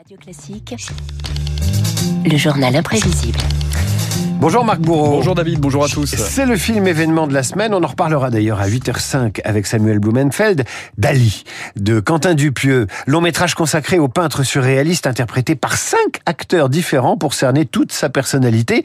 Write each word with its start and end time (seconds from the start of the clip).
Radio 0.00 0.16
Classique, 0.16 0.74
le 2.24 2.36
journal 2.38 2.74
imprévisible. 2.74 3.38
Bonjour 4.40 4.64
Marc 4.64 4.80
Bourreau. 4.80 5.10
Bonjour 5.10 5.34
David, 5.34 5.60
bonjour 5.60 5.84
à 5.84 5.88
tous. 5.88 6.06
C'est 6.06 6.46
le 6.46 6.56
film 6.56 6.86
événement 6.86 7.26
de 7.26 7.34
la 7.34 7.42
semaine. 7.42 7.74
On 7.74 7.84
en 7.84 7.86
reparlera 7.86 8.30
d'ailleurs 8.30 8.60
à 8.60 8.66
8h05 8.66 9.42
avec 9.44 9.66
Samuel 9.66 9.98
Blumenfeld. 9.98 10.64
Dali, 10.96 11.44
de 11.76 12.00
Quentin 12.00 12.32
Dupieux. 12.32 12.86
Long 13.06 13.20
métrage 13.20 13.54
consacré 13.54 13.98
au 13.98 14.08
peintre 14.08 14.42
surréaliste 14.42 15.06
interprété 15.06 15.54
par 15.54 15.76
cinq 15.76 16.20
acteurs 16.24 16.70
différents 16.70 17.18
pour 17.18 17.34
cerner 17.34 17.66
toute 17.66 17.92
sa 17.92 18.08
personnalité. 18.08 18.84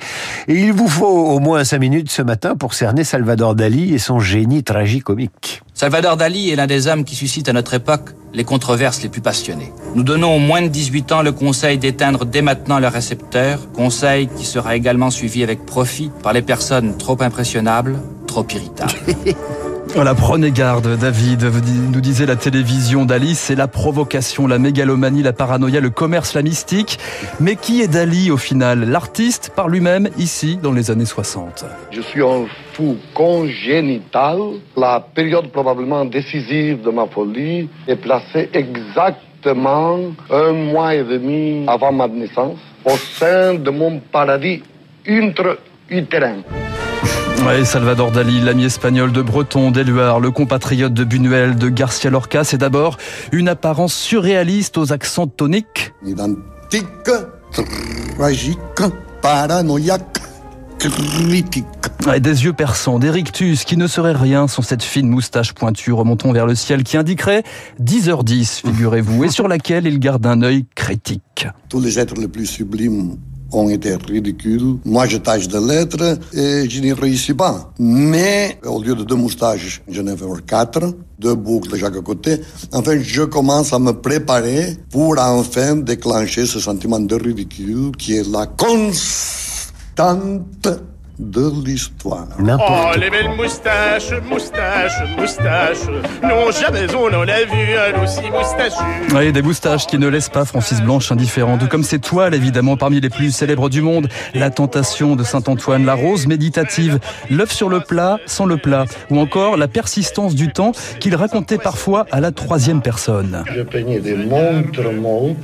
Et 0.49 0.55
il 0.55 0.73
vous 0.73 0.89
faut 0.89 1.07
au 1.07 1.39
moins 1.39 1.63
cinq 1.63 1.79
minutes 1.79 2.11
ce 2.11 2.23
matin 2.23 2.57
pour 2.57 2.73
cerner 2.73 3.05
Salvador 3.05 3.55
Dali 3.55 3.93
et 3.93 3.99
son 3.99 4.19
génie 4.19 4.65
tragicomique. 4.65 5.61
Salvador 5.73 6.17
Dali 6.17 6.49
est 6.49 6.57
l'un 6.57 6.67
des 6.67 6.87
hommes 6.87 7.05
qui 7.05 7.15
suscitent 7.15 7.47
à 7.47 7.53
notre 7.53 7.75
époque 7.75 8.09
les 8.35 8.43
controverses 8.43 9.01
les 9.01 9.09
plus 9.09 9.21
passionnées. 9.21 9.71
Nous 9.95 10.03
donnons 10.03 10.35
aux 10.35 10.39
moins 10.39 10.61
de 10.61 10.67
18 10.67 11.11
ans 11.13 11.21
le 11.21 11.31
conseil 11.31 11.77
d'éteindre 11.77 12.25
dès 12.25 12.41
maintenant 12.41 12.79
le 12.79 12.87
récepteur, 12.87 13.71
conseil 13.71 14.27
qui 14.27 14.45
sera 14.45 14.75
également 14.75 15.09
suivi 15.09 15.41
avec 15.41 15.65
profit 15.65 16.11
par 16.21 16.33
les 16.33 16.41
personnes 16.41 16.97
trop 16.97 17.21
impressionnables, 17.21 17.97
trop 18.27 18.45
irritables. 18.51 18.91
Voilà, 19.95 20.13
prenez 20.13 20.51
garde, 20.51 20.97
David, 20.97 21.41
nous 21.93 22.01
disait 22.01 22.25
la 22.25 22.35
télévision 22.35 23.05
Dali, 23.05 23.33
c'est 23.33 23.55
la 23.55 23.69
provocation, 23.69 24.45
la 24.45 24.59
mégalomanie, 24.59 25.23
la 25.23 25.31
paranoïa, 25.31 25.79
le 25.79 25.89
commerce, 25.89 26.33
la 26.33 26.41
mystique. 26.41 26.99
Mais 27.39 27.55
qui 27.55 27.81
est 27.81 27.87
Dali 27.87 28.29
au 28.29 28.35
final? 28.35 28.89
L'artiste 28.89 29.53
par 29.55 29.69
lui-même, 29.69 30.09
ici, 30.17 30.59
dans 30.61 30.73
les 30.73 30.91
années 30.91 31.05
60. 31.05 31.63
Je 31.91 32.01
suis 32.01 32.21
un 32.21 32.45
fou 32.73 32.97
congénital. 33.13 34.37
La 34.75 34.99
période 34.99 35.47
probablement 35.47 36.03
décisive 36.03 36.81
de 36.81 36.89
ma 36.91 37.07
folie 37.07 37.69
est 37.87 37.95
placée 37.95 38.49
exactement 38.51 39.99
un 40.29 40.51
mois 40.51 40.93
et 40.93 41.05
demi 41.05 41.63
avant 41.67 41.93
ma 41.93 42.09
naissance, 42.09 42.59
au 42.83 42.97
sein 43.17 43.53
de 43.53 43.69
mon 43.69 44.01
paradis 44.11 44.61
intra-utérin. 45.07 46.43
Ouais, 47.43 47.63
Salvador 47.63 48.11
Dali, 48.11 48.41
l'ami 48.41 48.65
espagnol 48.65 49.11
de 49.11 49.21
Breton, 49.21 49.71
d'Éluard, 49.71 50.19
le 50.19 50.31
compatriote 50.31 50.93
de 50.93 51.03
Buñuel, 51.03 51.55
de 51.55 51.69
Garcia 51.69 52.09
Lorca, 52.09 52.43
c'est 52.43 52.57
d'abord 52.57 52.97
une 53.31 53.47
apparence 53.47 53.93
surréaliste 53.93 54.77
aux 54.77 54.91
accents 54.91 55.27
toniques. 55.27 55.93
Identique, 56.03 56.87
tragique, 58.17 58.57
paranoïaque, 59.21 60.19
critique. 60.79 61.65
Et 62.13 62.19
des 62.19 62.45
yeux 62.45 62.53
perçants, 62.53 62.99
des 62.99 63.09
rictus 63.09 63.63
qui 63.63 63.77
ne 63.77 63.87
seraient 63.87 64.13
rien 64.13 64.47
sans 64.47 64.61
cette 64.61 64.83
fine 64.83 65.07
moustache 65.07 65.53
pointue 65.53 65.91
remontant 65.91 66.31
vers 66.31 66.45
le 66.45 66.55
ciel 66.55 66.83
qui 66.83 66.97
indiquerait 66.97 67.43
10h10, 67.81 68.61
figurez-vous, 68.61 69.23
et 69.23 69.29
sur 69.29 69.47
laquelle 69.47 69.87
il 69.87 69.99
garde 69.99 70.25
un 70.25 70.41
œil 70.41 70.65
critique. 70.75 71.47
Tous 71.69 71.79
les 71.79 71.99
êtres 71.99 72.15
les 72.19 72.27
plus 72.27 72.45
sublimes 72.45 73.17
ont 73.51 73.69
été 73.69 73.95
ridicules. 73.95 74.77
Moi, 74.85 75.07
je 75.07 75.17
tâche 75.17 75.47
de 75.47 75.59
lettres 75.59 76.19
et 76.33 76.69
je 76.69 76.81
n'y 76.81 76.93
réussis 76.93 77.33
pas. 77.33 77.71
Mais 77.79 78.59
au 78.65 78.81
lieu 78.81 78.95
de 78.95 79.03
deux 79.03 79.15
moustaches, 79.15 79.81
j'en 79.87 80.07
ai 80.07 80.17
fait 80.17 80.25
quatre, 80.45 80.93
deux 81.19 81.35
boucles 81.35 81.71
de 81.71 81.77
chaque 81.77 81.99
côté. 82.01 82.41
Enfin, 82.71 82.99
je 83.01 83.23
commence 83.23 83.73
à 83.73 83.79
me 83.79 83.91
préparer 83.91 84.77
pour 84.91 85.17
enfin 85.19 85.75
déclencher 85.77 86.45
ce 86.45 86.59
sentiment 86.59 86.99
de 86.99 87.15
ridicule 87.15 87.91
qui 87.97 88.15
est 88.15 88.27
la 88.29 88.47
constante 88.47 88.85
de 91.17 91.51
l'histoire. 91.65 92.27
Oh, 92.39 92.97
les 92.99 93.09
belles 93.09 93.35
moustaches, 93.35 94.11
moustaches, 94.29 95.01
moustaches. 95.17 95.87
Non, 96.21 96.51
jamais 96.51 96.93
on 96.93 97.07
en 97.07 97.21
a 97.21 97.43
vu 97.45 97.75
un 97.77 98.03
aussi 98.03 98.29
moustachu. 98.31 98.83
Oui, 99.15 99.31
des 99.31 99.41
moustaches 99.41 99.87
qui 99.87 99.97
ne 99.97 100.07
laissent 100.07 100.29
pas 100.29 100.45
Francis 100.45 100.81
Blanche 100.81 101.11
indifférent. 101.11 101.57
Tout 101.57 101.67
comme 101.67 101.83
ses 101.83 101.99
toiles, 101.99 102.33
évidemment, 102.33 102.75
parmi 102.75 102.99
les 102.99 103.09
plus 103.09 103.31
célèbres 103.31 103.69
du 103.69 103.81
monde. 103.81 104.07
La 104.33 104.49
tentation 104.49 105.15
de 105.15 105.23
Saint-Antoine, 105.23 105.85
la 105.85 105.93
rose 105.93 106.27
méditative, 106.27 106.99
l'œuf 107.29 107.51
sur 107.51 107.69
le 107.69 107.79
plat, 107.79 108.19
sans 108.25 108.45
le 108.45 108.57
plat. 108.57 108.85
Ou 109.09 109.19
encore 109.19 109.55
la 109.57 109.67
persistance 109.67 110.35
du 110.35 110.51
temps 110.51 110.73
qu'il 110.99 111.15
racontait 111.15 111.57
parfois 111.57 112.05
à 112.11 112.19
la 112.19 112.31
troisième 112.31 112.81
personne. 112.81 113.43
Je 113.55 113.61
peignais 113.61 113.99
des 113.99 114.15
montres 114.15 114.91
molles 114.91 115.35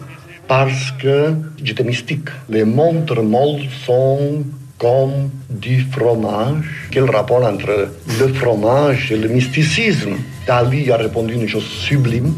parce 0.48 0.92
que 1.02 1.34
j'étais 1.64 1.84
mystique. 1.84 2.28
Les 2.50 2.66
montres 2.66 3.24
molles 3.24 3.62
sont 3.86 4.44
comme 4.82 5.30
du 5.52 5.86
fromage. 5.92 6.88
Quel 6.90 7.08
rapport 7.08 7.46
entre 7.46 7.90
le 8.20 8.34
fromage 8.34 9.12
et 9.12 9.18
le 9.18 9.28
mysticisme? 9.28 10.16
Dali 10.48 10.92
a 10.92 10.98
répondu 10.98 11.36
une 11.36 11.48
chose 11.48 11.64
sublime. 11.64 12.34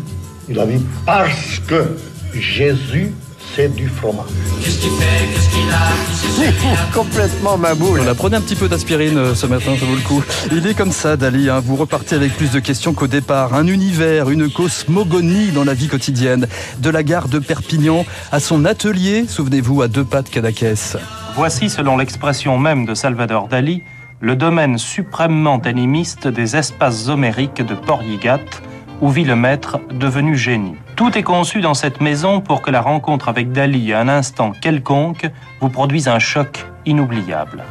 Il 0.49 0.59
a 0.59 0.65
dit 0.65 0.83
parce 1.05 1.59
que 1.65 1.95
Jésus 2.33 3.13
c'est 3.55 3.73
du 3.73 3.87
fromage. 3.87 4.25
Qu'est-ce 4.61 4.79
qu'il 4.81 4.89
fait? 4.91 5.25
Qu'est-ce 5.33 5.49
qu'il 5.51 6.49
a? 6.49 6.91
Complètement 6.93 7.57
ma 7.57 7.75
boule. 7.75 8.01
On 8.03 8.07
a 8.09 8.15
prenez 8.15 8.35
un 8.35 8.41
petit 8.41 8.55
peu 8.55 8.67
d'aspirine 8.67 9.17
euh, 9.17 9.35
ce 9.35 9.45
matin, 9.45 9.75
ça 9.79 9.85
vaut 9.85 9.95
le 9.95 10.01
coup. 10.01 10.21
Il 10.51 10.67
est 10.67 10.73
comme 10.73 10.91
ça, 10.91 11.15
Dali. 11.15 11.49
Hein. 11.49 11.61
Vous 11.63 11.77
repartez 11.77 12.15
avec 12.15 12.35
plus 12.35 12.51
de 12.51 12.59
questions 12.59 12.93
qu'au 12.93 13.07
départ. 13.07 13.53
Un 13.53 13.67
univers, 13.67 14.29
une 14.29 14.51
cosmogonie 14.51 15.51
dans 15.51 15.63
la 15.63 15.75
vie 15.75 15.87
quotidienne. 15.87 16.47
De 16.79 16.89
la 16.89 17.03
gare 17.03 17.29
de 17.29 17.39
Perpignan 17.39 18.05
à 18.33 18.41
son 18.41 18.65
atelier, 18.65 19.25
souvenez-vous, 19.29 19.81
à 19.81 19.87
deux 19.87 20.03
pas 20.03 20.23
de 20.23 20.29
Cadaquès. 20.29 20.97
Voici, 21.35 21.67
selon 21.67 21.97
l'expression 21.97 22.59
même 22.59 22.85
de 22.85 22.93
Salvador 22.93 23.47
Dali, 23.47 23.81
le 24.19 24.35
domaine 24.35 24.77
suprêmement 24.77 25.57
animiste 25.57 26.27
des 26.27 26.55
espaces 26.55 27.09
homériques 27.09 27.65
de 27.65 27.73
Port-Yigat, 27.73 28.61
où 29.01 29.09
vit 29.09 29.23
le 29.23 29.35
maître 29.35 29.79
devenu 29.91 30.37
génie. 30.37 30.75
Tout 30.95 31.17
est 31.17 31.23
conçu 31.23 31.61
dans 31.61 31.73
cette 31.73 32.01
maison 32.01 32.39
pour 32.39 32.61
que 32.61 32.69
la 32.69 32.81
rencontre 32.81 33.29
avec 33.29 33.51
Dali 33.51 33.93
à 33.93 34.01
un 34.01 34.09
instant 34.09 34.51
quelconque 34.51 35.27
vous 35.59 35.69
produise 35.69 36.07
un 36.07 36.19
choc 36.19 36.67
inoubliable. 36.85 37.63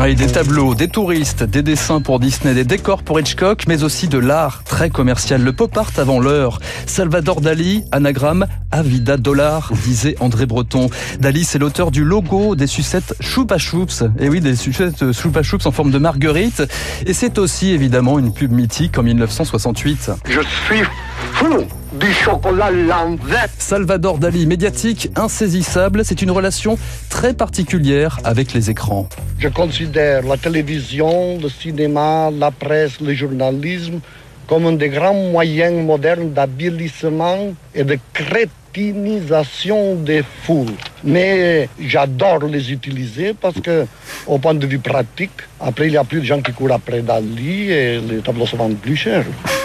Oui, 0.00 0.14
des 0.14 0.26
tableaux, 0.26 0.74
des 0.74 0.88
touristes, 0.88 1.42
des 1.42 1.62
dessins 1.62 2.00
pour 2.00 2.20
Disney, 2.20 2.54
des 2.54 2.64
décors 2.64 3.02
pour 3.02 3.18
Hitchcock, 3.18 3.64
mais 3.66 3.82
aussi 3.82 4.08
de 4.08 4.18
l'art 4.18 4.62
très 4.64 4.90
commercial. 4.90 5.42
Le 5.42 5.52
pop 5.52 5.76
art 5.76 5.90
avant 5.96 6.20
l'heure. 6.20 6.60
Salvador 6.86 7.40
Dali, 7.40 7.84
anagramme 7.90 8.46
Avida 8.70 9.16
Dollar, 9.16 9.72
disait 9.84 10.14
André 10.20 10.46
Breton. 10.46 10.88
Dali, 11.20 11.44
c'est 11.44 11.58
l'auteur 11.58 11.90
du 11.90 12.04
logo 12.04 12.54
des 12.54 12.66
sucettes 12.66 13.14
Choupa 13.20 13.58
Choups. 13.58 14.04
Et 14.20 14.28
oui, 14.28 14.40
des 14.40 14.56
sucettes 14.56 15.12
Choupa 15.12 15.42
Choups 15.42 15.66
en 15.66 15.72
forme 15.72 15.90
de 15.90 15.98
marguerite. 15.98 16.62
Et 17.06 17.12
c'est 17.12 17.38
aussi 17.38 17.70
évidemment 17.70 18.18
une 18.18 18.32
pub 18.32 18.52
mythique 18.52 18.98
en 18.98 19.02
1968. 19.02 20.12
Je 20.28 20.40
suis 20.40 20.84
fou 21.32 21.66
du 21.98 22.12
chocolat 22.12 22.70
l'envers. 22.70 23.48
Salvador 23.58 24.18
Dali, 24.18 24.46
médiatique, 24.46 25.10
insaisissable, 25.16 26.04
c'est 26.04 26.22
une 26.22 26.30
relation 26.30 26.78
très 27.08 27.34
particulière 27.34 28.18
avec 28.24 28.52
les 28.52 28.70
écrans. 28.70 29.08
Je 29.38 29.48
considère 29.48 30.22
la 30.22 30.36
télévision, 30.36 31.38
le 31.40 31.48
cinéma, 31.48 32.30
la 32.30 32.50
presse, 32.50 33.00
le 33.00 33.14
journalisme 33.14 34.00
comme 34.46 34.66
un 34.66 34.72
des 34.72 34.88
grands 34.88 35.12
moyens 35.12 35.84
modernes 35.84 36.32
d'habilissement 36.32 37.54
et 37.74 37.84
de 37.84 37.98
crétinisation 38.14 39.94
des 39.96 40.22
foules. 40.42 40.74
Mais 41.04 41.68
j'adore 41.80 42.40
les 42.44 42.72
utiliser 42.72 43.34
parce 43.34 43.60
que, 43.60 43.86
au 44.26 44.38
point 44.38 44.54
de 44.54 44.66
vue 44.66 44.78
pratique, 44.78 45.30
après, 45.60 45.86
il 45.86 45.90
n'y 45.90 45.96
a 45.96 46.04
plus 46.04 46.20
de 46.20 46.24
gens 46.24 46.40
qui 46.40 46.52
courent 46.52 46.72
après 46.72 47.00
Dali 47.02 47.70
et 47.70 47.98
les 48.00 48.18
tableaux 48.18 48.46
se 48.46 48.56
vendent 48.56 48.76
plus 48.76 48.96
cher. 48.96 49.24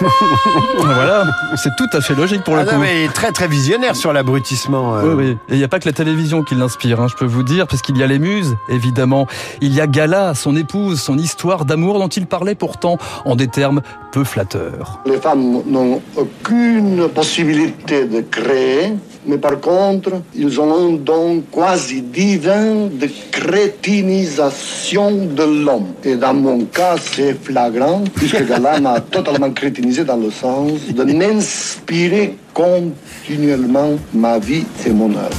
voilà, 0.78 1.24
c'est 1.56 1.74
tout 1.76 1.86
à 1.92 2.00
fait 2.00 2.14
logique 2.14 2.42
pour 2.42 2.54
le 2.54 2.60
Ah 2.60 2.64
coup. 2.64 2.72
non, 2.74 2.80
mais 2.80 3.02
il 3.02 3.04
est 3.06 3.12
très 3.12 3.30
très 3.32 3.48
visionnaire 3.48 3.96
sur 3.96 4.12
l'abrutissement. 4.12 4.96
euh. 4.96 5.14
Oui, 5.14 5.24
oui. 5.24 5.36
Et 5.48 5.54
il 5.54 5.58
n'y 5.58 5.64
a 5.64 5.68
pas 5.68 5.78
que 5.78 5.86
la 5.88 5.92
télévision 5.92 6.42
qui 6.42 6.54
l'inspire, 6.54 7.00
hein, 7.00 7.06
je 7.10 7.14
peux 7.16 7.24
vous 7.24 7.42
dire, 7.42 7.66
parce 7.66 7.82
qu'il 7.82 7.96
y 7.96 8.02
a 8.02 8.06
les 8.06 8.18
muses, 8.18 8.54
évidemment. 8.68 9.26
Il 9.60 9.74
y 9.74 9.80
a 9.80 9.86
Gala, 9.86 10.34
son 10.34 10.56
épouse, 10.56 11.00
son 11.00 11.18
histoire 11.18 11.64
d'amour 11.64 11.98
dont 11.98 12.08
il 12.08 12.26
parlait 12.26 12.54
pourtant 12.54 12.98
en 13.24 13.36
des 13.36 13.48
termes 13.48 13.82
peu 14.12 14.24
flatteurs. 14.24 15.00
Les 15.06 15.18
femmes 15.18 15.62
n'ont 15.66 16.00
aucune 16.16 17.08
possibilité 17.08 18.04
de 18.06 18.20
créer, 18.20 18.94
mais 19.26 19.38
par 19.38 19.60
contre, 19.60 20.10
ils 20.34 20.60
ont 20.60 20.72
un 20.72 20.92
don 20.92 21.42
quasi 21.52 22.02
divin 22.02 22.88
de 22.92 23.08
crétinisation 23.30 25.26
de 25.26 25.64
l'homme. 25.64 25.94
Et 26.04 26.16
dans 26.16 26.34
mon 26.34 26.64
cas, 26.66 26.96
c'est 26.98 27.34
flagrant, 27.42 28.04
puisque 28.14 28.46
Gala 28.46 28.80
m'a 28.80 29.00
totalement 29.10 29.50
crétinisé 29.50 30.04
dans 30.04 30.16
le 30.16 30.30
sens 30.30 30.72
de 30.94 31.04
m'inspirer 31.04 32.36
continuellement 32.52 33.92
ma 34.12 34.38
vie 34.38 34.64
et 34.86 34.90
mon 34.90 35.10
œuvre. 35.10 35.36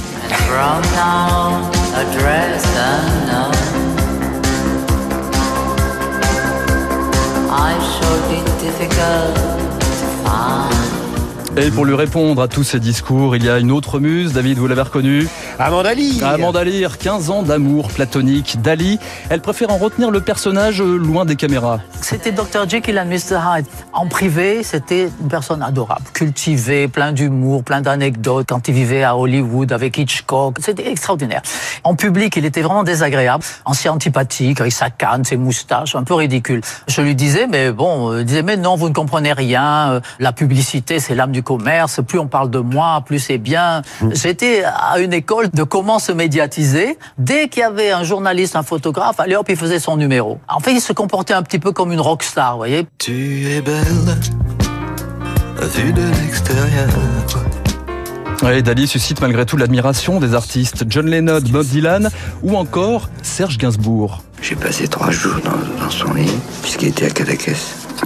Et 11.58 11.70
pour 11.70 11.86
lui 11.86 11.94
répondre 11.94 12.42
à 12.42 12.48
tous 12.48 12.64
ces 12.64 12.78
discours, 12.80 13.34
il 13.34 13.42
y 13.42 13.48
a 13.48 13.58
une 13.58 13.72
autre 13.72 13.98
muse, 13.98 14.34
David, 14.34 14.58
vous 14.58 14.66
l'avez 14.66 14.82
reconnue 14.82 15.26
Amanda 15.58 15.94
Lear. 15.94 16.34
Amanda 16.34 16.62
Lear, 16.64 16.98
15 16.98 17.30
ans 17.30 17.42
d'amour 17.42 17.88
platonique. 17.88 18.60
Dali, 18.60 18.98
elle 19.30 19.40
préfère 19.40 19.70
en 19.70 19.78
retenir 19.78 20.10
le 20.10 20.20
personnage 20.20 20.82
euh, 20.82 20.98
loin 20.98 21.24
des 21.24 21.34
caméras. 21.34 21.80
C'était 22.02 22.30
Dr. 22.30 22.68
Jekyll 22.68 22.98
and 22.98 23.06
Mr. 23.06 23.38
Hyde. 23.56 23.66
En 23.94 24.06
privé, 24.06 24.62
c'était 24.62 25.08
une 25.18 25.28
personne 25.28 25.62
adorable, 25.62 26.02
cultivée, 26.12 26.88
plein 26.88 27.12
d'humour, 27.12 27.64
plein 27.64 27.80
d'anecdotes. 27.80 28.46
Quand 28.50 28.68
il 28.68 28.74
vivait 28.74 29.02
à 29.02 29.16
Hollywood 29.16 29.72
avec 29.72 29.96
Hitchcock, 29.96 30.58
c'était 30.60 30.90
extraordinaire. 30.90 31.40
En 31.84 31.94
public, 31.94 32.36
il 32.36 32.44
était 32.44 32.60
vraiment 32.60 32.84
désagréable, 32.84 33.42
ancien 33.64 33.92
antipathique, 33.92 34.60
avec 34.60 34.74
sa 34.74 34.90
canne, 34.90 35.24
ses 35.24 35.38
moustaches, 35.38 35.96
un 35.96 36.04
peu 36.04 36.12
ridicule. 36.14 36.60
Je 36.86 37.00
lui 37.00 37.14
disais, 37.14 37.46
mais 37.50 37.72
bon, 37.72 38.12
euh, 38.12 38.20
il 38.20 38.26
disait, 38.26 38.42
mais 38.42 38.58
non, 38.58 38.76
vous 38.76 38.90
ne 38.90 38.94
comprenez 38.94 39.32
rien. 39.32 39.92
euh, 39.92 40.00
La 40.20 40.32
publicité, 40.32 41.00
c'est 41.00 41.14
l'âme 41.14 41.32
du 41.32 41.42
commerce. 41.46 42.00
Plus 42.06 42.18
on 42.18 42.26
parle 42.26 42.50
de 42.50 42.58
moi, 42.58 43.02
plus 43.06 43.20
c'est 43.20 43.38
bien. 43.38 43.82
J'étais 44.12 44.64
à 44.64 44.98
une 44.98 45.12
école 45.12 45.48
de 45.50 45.62
comment 45.62 45.98
se 45.98 46.12
médiatiser. 46.12 46.98
Dès 47.16 47.48
qu'il 47.48 47.60
y 47.60 47.64
avait 47.64 47.92
un 47.92 48.02
journaliste, 48.02 48.56
un 48.56 48.62
photographe, 48.62 49.20
allez 49.20 49.36
hop, 49.36 49.46
il 49.48 49.56
faisait 49.56 49.78
son 49.78 49.96
numéro. 49.96 50.38
En 50.48 50.60
fait, 50.60 50.72
il 50.72 50.80
se 50.80 50.92
comportait 50.92 51.34
un 51.34 51.42
petit 51.42 51.58
peu 51.58 51.72
comme 51.72 51.92
une 51.92 52.00
rockstar, 52.00 52.52
vous 52.52 52.58
voyez. 52.58 52.86
Tu 52.98 53.48
es 53.48 53.62
belle, 53.62 54.16
vue 55.74 55.92
de 55.92 56.02
l'extérieur. 56.20 56.88
Ouais, 58.42 58.60
Dali 58.62 58.86
suscite 58.86 59.20
malgré 59.20 59.46
tout 59.46 59.56
l'admiration 59.56 60.20
des 60.20 60.34
artistes 60.34 60.84
John 60.88 61.06
Lennon, 61.06 61.40
Bob 61.50 61.64
Dylan 61.64 62.10
ou 62.42 62.56
encore 62.56 63.08
Serge 63.22 63.56
Gainsbourg. 63.56 64.22
J'ai 64.42 64.56
passé 64.56 64.86
trois 64.88 65.10
jours 65.10 65.40
dans, 65.42 65.84
dans 65.84 65.90
son 65.90 66.12
lit, 66.12 66.30
puisqu'il 66.62 66.88
était 66.88 67.06
à 67.06 67.10
Cadaqués. 67.10 67.56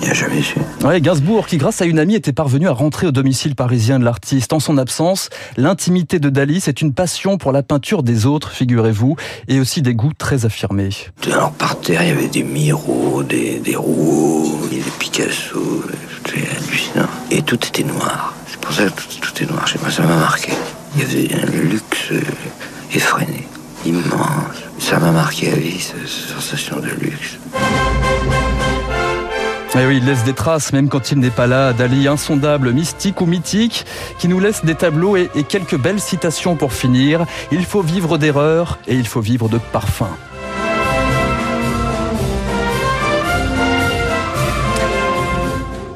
Il 0.02 0.08
n'a 0.08 0.14
jamais 0.14 0.42
su. 0.42 0.56
Ouais, 0.84 1.00
Gainsbourg, 1.00 1.46
qui 1.46 1.58
grâce 1.58 1.82
à 1.82 1.84
une 1.84 1.98
amie 1.98 2.14
était 2.14 2.32
parvenu 2.32 2.68
à 2.68 2.72
rentrer 2.72 3.06
au 3.06 3.12
domicile 3.12 3.54
parisien 3.54 3.98
de 3.98 4.04
l'artiste. 4.04 4.52
En 4.52 4.60
son 4.60 4.78
absence, 4.78 5.28
l'intimité 5.56 6.18
de 6.18 6.30
Dali, 6.30 6.60
c'est 6.60 6.80
une 6.80 6.94
passion 6.94 7.36
pour 7.36 7.52
la 7.52 7.62
peinture 7.62 8.02
des 8.02 8.26
autres, 8.26 8.50
figurez-vous, 8.50 9.16
et 9.48 9.60
aussi 9.60 9.82
des 9.82 9.94
goûts 9.94 10.14
très 10.16 10.46
affirmés. 10.46 10.90
Alors 11.26 11.52
par 11.52 11.78
terre, 11.80 12.02
il 12.02 12.08
y 12.08 12.12
avait 12.12 12.28
des 12.28 12.42
Miro, 12.42 13.22
des, 13.22 13.58
des 13.58 13.76
Rouault, 13.76 14.66
des 14.70 14.82
Picasso, 14.98 15.84
c'était 16.24 16.46
hallucinant. 16.48 17.08
Et 17.30 17.42
tout 17.42 17.62
était 17.66 17.84
noir. 17.84 18.34
C'est 18.46 18.60
pour 18.60 18.72
ça 18.72 18.84
que 18.84 18.90
tout, 18.90 19.20
tout 19.20 19.42
est 19.42 19.50
noir. 19.50 19.66
Je 19.66 19.72
sais 19.72 19.78
pas, 19.78 19.90
ça 19.90 20.02
m'a 20.02 20.16
marqué. 20.16 20.52
Il 20.96 21.02
y 21.02 21.04
avait 21.04 21.42
un 21.42 21.46
luxe 21.46 22.10
euh, 22.12 22.20
effréné, 22.94 23.46
immense. 23.84 24.56
Ça 24.78 24.98
m'a 24.98 25.12
marqué 25.12 25.52
à 25.52 25.56
vie, 25.56 25.78
cette 25.78 26.08
sensation 26.08 26.76
de 26.80 26.88
luxe. 27.00 27.38
Et 29.78 29.86
oui, 29.86 29.98
il 29.98 30.04
laisse 30.04 30.24
des 30.24 30.32
traces, 30.32 30.72
même 30.72 30.88
quand 30.88 31.12
il 31.12 31.20
n'est 31.20 31.30
pas 31.30 31.46
là. 31.46 31.72
Dali, 31.72 32.08
insondable, 32.08 32.72
mystique 32.72 33.20
ou 33.20 33.26
mythique, 33.26 33.86
qui 34.18 34.26
nous 34.26 34.40
laisse 34.40 34.64
des 34.64 34.74
tableaux 34.74 35.16
et, 35.16 35.30
et 35.36 35.44
quelques 35.44 35.78
belles 35.78 36.00
citations 36.00 36.56
pour 36.56 36.72
finir. 36.72 37.24
Il 37.52 37.64
faut 37.64 37.80
vivre 37.80 38.18
d'erreurs 38.18 38.78
et 38.88 38.96
il 38.96 39.06
faut 39.06 39.20
vivre 39.20 39.48
de 39.48 39.58
parfums. 39.58 40.16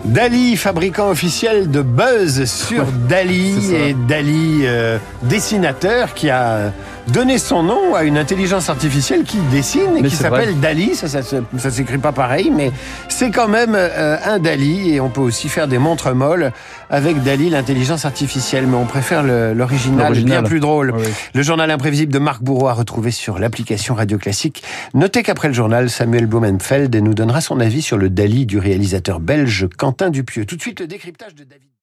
Dali, 0.04 0.56
fabricant 0.56 1.10
officiel 1.10 1.72
de 1.72 1.82
buzz 1.82 2.44
sur 2.44 2.84
Dali 3.08 3.74
et 3.74 3.94
Dali, 3.94 4.60
euh, 4.62 4.98
dessinateur 5.22 6.14
qui 6.14 6.30
a 6.30 6.72
donné 7.08 7.38
son 7.38 7.62
nom 7.62 7.94
à 7.94 8.04
une 8.04 8.18
intelligence 8.18 8.68
artificielle 8.68 9.24
qui 9.24 9.38
dessine 9.50 9.96
et 9.96 10.02
Mais 10.02 10.08
qui 10.08 10.16
s'appelle. 10.16 10.58
Dali. 10.60 10.94
Ça, 10.94 11.08
ça, 11.08 11.20
ça 11.22 11.70
s'écrit 11.70 11.98
pas 11.98 12.12
pareil, 12.12 12.50
mais 12.50 12.72
c'est 13.08 13.30
quand 13.30 13.48
même 13.48 13.74
euh, 13.74 14.16
un 14.24 14.38
Dali 14.38 14.94
et 14.94 15.00
on 15.00 15.10
peut 15.10 15.20
aussi 15.20 15.48
faire 15.48 15.68
des 15.68 15.78
montres 15.78 16.14
molles 16.14 16.52
avec 16.90 17.22
Dali, 17.22 17.50
l'intelligence 17.50 18.04
artificielle. 18.04 18.66
Mais 18.66 18.76
on 18.76 18.86
préfère 18.86 19.22
l'original, 19.22 20.14
bien 20.22 20.42
plus 20.42 20.60
drôle. 20.60 20.94
Le 21.34 21.42
journal 21.42 21.70
imprévisible 21.70 22.12
de 22.12 22.18
Marc 22.18 22.42
Bourreau 22.42 22.68
à 22.68 22.72
retrouver 22.72 23.10
sur 23.10 23.38
l'application 23.38 23.94
Radio 23.94 24.18
Classique. 24.18 24.62
Notez 24.94 25.22
qu'après 25.22 25.48
le 25.48 25.54
journal, 25.54 25.90
Samuel 25.90 26.26
Blumenfeld 26.26 26.94
nous 26.96 27.14
donnera 27.14 27.40
son 27.40 27.60
avis 27.60 27.82
sur 27.82 27.98
le 27.98 28.10
Dali 28.10 28.46
du 28.46 28.58
réalisateur 28.58 29.20
belge 29.20 29.68
Quentin 29.76 30.10
Dupieux. 30.10 30.44
Tout 30.46 30.56
de 30.56 30.62
suite, 30.62 30.80
le 30.80 30.86
décryptage 30.86 31.34
de 31.34 31.44
David. 31.44 31.68